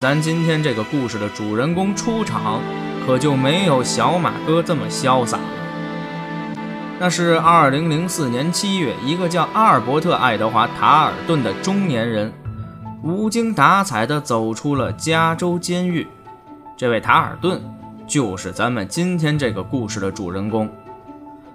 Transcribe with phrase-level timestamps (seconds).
[0.00, 2.60] 咱今天这个故事的主人公出场，
[3.04, 5.44] 可就没有小马哥这么潇洒了。
[7.00, 12.32] 那是二零零四年七月，一个叫阿尔伯特·爱德华·塔尔顿的中年人，
[13.02, 16.06] 无精打采地走出了加州监狱。
[16.76, 17.60] 这位塔尔顿，
[18.06, 20.70] 就是咱们今天这个故事的主人公。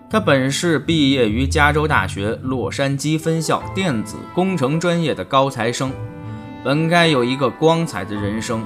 [0.10, 5.94] 他本是毕业于加州大学洛杉矶分校电子工程专业的高材生。
[6.64, 8.66] 本该有一个光彩的人生，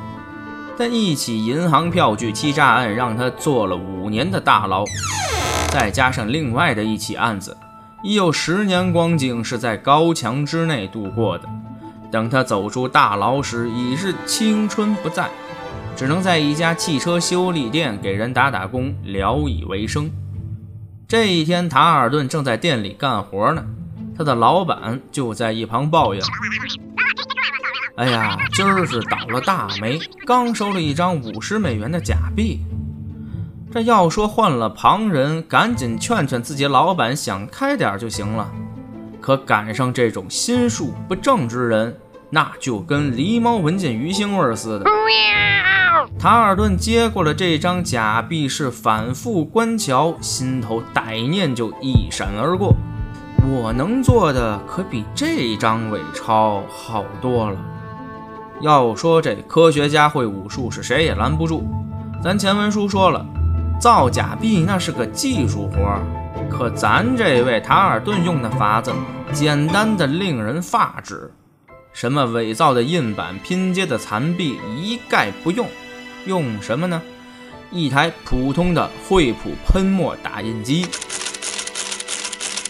[0.78, 4.86] 但一起银行票据欺诈案让他坐了五年的大牢，
[5.72, 7.58] 再加上另外的一起案子，
[8.04, 11.50] 已有十年光景是在高墙之内度过的。
[12.12, 15.28] 等他走出大牢时，已是青春不在，
[15.96, 20.12] 只能在一家汽车修理店给人打打工，聊以为生。
[21.08, 23.66] 这一天，塔尔顿正在店里干活呢，
[24.16, 26.22] 他的老板就在一旁抱怨。
[27.98, 32.60] 哎呀，今儿是倒了大霉，刚收了一张五十美元的假币。
[33.72, 38.52] 这要说换了旁人，赶紧劝劝自己老板，想开点就行了。
[39.20, 41.98] 可赶上这种心术不正之人，
[42.30, 44.86] 那就跟狸猫闻见鱼腥味似的。
[46.20, 52.76] 塔尔顿接过了这张假币，是反复观瞧，心头歹念就一闪而过。
[53.44, 57.58] 我能做的可比这张伪钞好多了。
[58.60, 61.68] 要说这科学家会武术，是谁也拦不住。
[62.24, 63.24] 咱前文书说了，
[63.80, 66.02] 造假币那是个技术活儿，
[66.50, 68.92] 可咱这位塔尔顿用的法子，
[69.32, 71.32] 简单的令人发指。
[71.94, 75.68] 什么伪造的印版、拼接的残币，一概不用。
[76.26, 77.00] 用什么呢？
[77.70, 80.88] 一台普通的惠普喷墨打印机。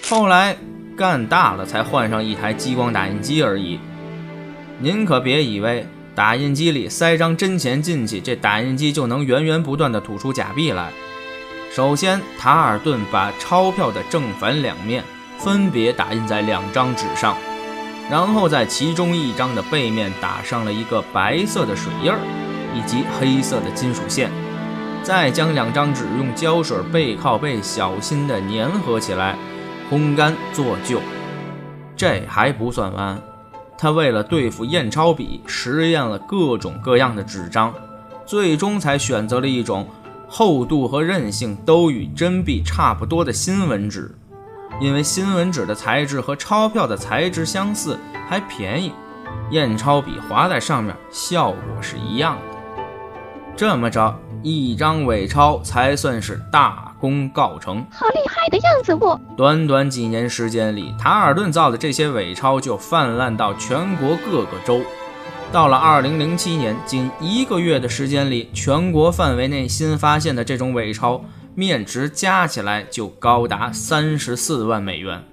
[0.10, 0.58] 后来
[0.98, 3.80] 干大了，才换上一台激光打印机而已。
[4.80, 10.92] 您可别以为打印机里塞张真钱进去，这打印机就能源源不断的吐出假币来。
[11.72, 15.04] 首先，塔尔顿把钞票的正反两面
[15.40, 17.36] 分别打印在两张纸上，
[18.10, 22.20] 然后在其中一张的背面打上了一个白色的水印儿，
[22.76, 24.32] 以及黑色的金属线，
[25.02, 29.36] 再将两张纸用胶水背靠背小心地粘合起来，
[29.92, 31.02] 烘干做旧。
[31.96, 33.20] 这还不算完。
[33.78, 37.74] 他为了对付验钞笔，实验了各种各样的纸张，
[38.26, 39.88] 最终才选择了一种
[40.28, 44.14] 厚度和韧性都与真币差不多的新闻纸。
[44.82, 48.92] 因为新闻纸的材质和钞票的材质相似，还便宜，
[49.52, 52.58] 验钞笔划在上面效果是一样的。
[53.56, 56.86] 这么着，一张伪钞才算是大。
[57.00, 58.94] 功告成，好厉的样子！
[58.96, 64.82] 我短短几年时间里，塔尔顿造的这些伪钞就泛滥到全国各个州。
[65.52, 71.24] 到了二零零七年，仅一个月的时间里，全国范围内新发现的这种伪钞
[71.56, 75.24] 面值加起来就高达三十四万美元。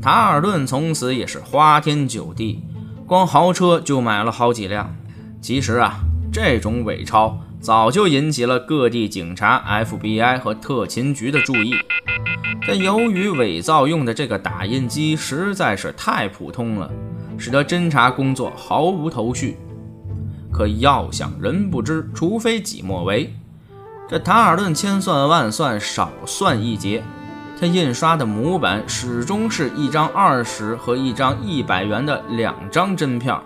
[0.00, 2.62] 塔尔顿从此也是花天酒地，
[3.06, 4.94] 光豪车就买了好几辆。
[5.40, 6.00] 其实啊，
[6.32, 7.38] 这种伪钞。
[7.62, 11.76] 早就引起了各地警察、FBI 和特勤局的注意，
[12.66, 16.90] 但由于伪造用的这个打印机实在是太普通了，
[17.38, 19.56] 使得侦查工作毫无头绪。
[20.52, 23.32] 可要想人不知，除非己莫为。
[24.08, 27.00] 这塔尔顿千算万算，少算一节，
[27.60, 33.40] 他印刷的模板始终是一张二十和一张一百元的两张真票。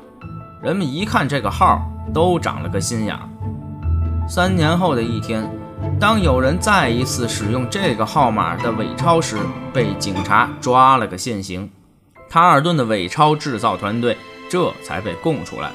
[0.62, 1.82] 人们一看这个号，
[2.14, 3.28] 都长了个心眼儿。
[4.28, 5.48] 三年后的一天，
[6.00, 9.36] 当有人再一次使用这个号码的伪钞时，
[9.72, 11.70] 被警察抓了个现行。
[12.28, 14.16] 塔尔顿的伪钞制造团队
[14.50, 15.70] 这才被供出来。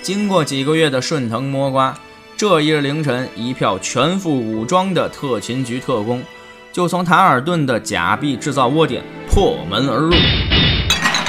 [0.00, 1.94] 经过几个月的顺藤摸瓜，
[2.34, 6.22] 这一日凌晨，一票全副武装的特勤局特工
[6.72, 10.12] 就从塔尔顿的假币制造窝点破门而入，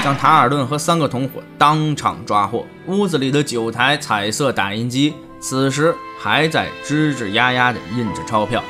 [0.02, 2.66] 将塔尔顿和三个同伙当场抓获。
[2.88, 5.14] 屋子里的九台彩色打印机。
[5.44, 8.64] 此时还在吱吱呀呀地印着钞票。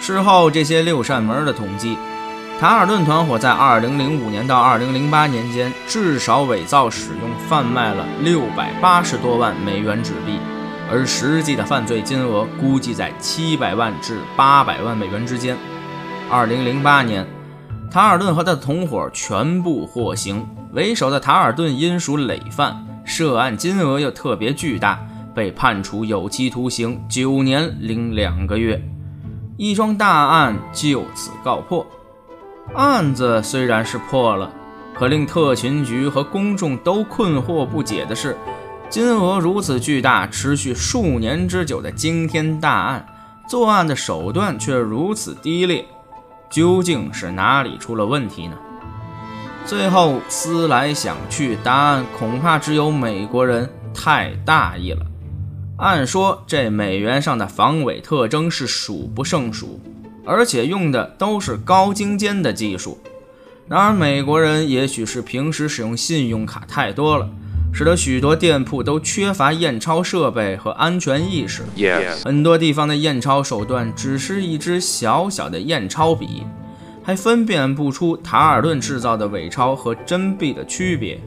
[0.00, 1.98] 事后，这些六扇门的统计，
[2.60, 10.38] 塔尔顿团伙在2005年到2008年间，至少伪造使用贩卖了680多万美元纸币，
[10.88, 15.56] 而实际的犯罪金额估计在700万至800万美元之间。
[16.30, 17.26] 2008年，
[17.90, 25.00] 塔尔顿和他的同伙全部获刑，为首的塔尔顿因属累犯，涉案金额又特别巨大。
[25.38, 28.82] 被判处有期徒刑九年零两个月，
[29.56, 31.86] 一桩大案就此告破。
[32.74, 34.50] 案子虽然是破了，
[34.92, 38.36] 可令特勤局和公众都困惑不解的是，
[38.90, 43.06] 金额如此巨大、持续数年之久的惊天大案，
[43.48, 45.86] 作案的手段却如此低劣，
[46.50, 48.56] 究竟是哪里出了问题呢？
[49.64, 55.06] 最后思来想去，答案恐怕只有美国人太大意了。
[55.78, 59.80] 按说这美元上的防伪特征是数不胜数，
[60.24, 62.98] 而且用的都是高精尖的技术。
[63.68, 67.28] 然而美国人也许是平时使用信用卡太多了。
[67.70, 71.62] 使得许多店铺都缺乏验钞设备和安全意识。
[72.24, 76.44] 很多地方的验钞手段只是一支小小的验钞笔，
[77.04, 81.20] 还分辨不出塔尔顿制造的伪钞和真币的区别，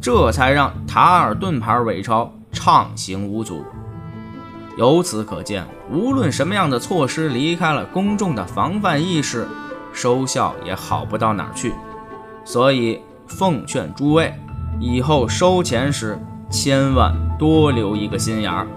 [0.00, 3.64] 这才让塔尔顿牌伪钞畅行无阻。
[4.78, 9.44] 由此可见，无论什么样的措施离开了公众的防范意识，
[9.92, 11.74] 收效也好不到哪儿去。
[12.44, 14.32] 所以，奉劝诸位。
[14.78, 16.16] 以后收钱时，
[16.48, 18.68] 千万多留一个心眼儿。